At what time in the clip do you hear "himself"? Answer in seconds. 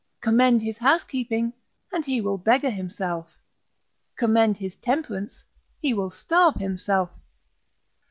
2.71-3.37, 6.55-7.11